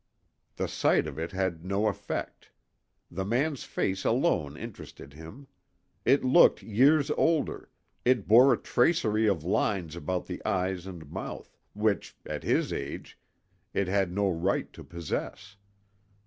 [0.55, 2.49] The sight of it had no effect.
[3.11, 5.45] The man's face alone interested him.
[6.05, 7.69] It looked years older,
[8.03, 13.19] it bore a tracery of lines about the eyes and mouth, which, at his age,
[13.75, 15.55] it had no right to possess.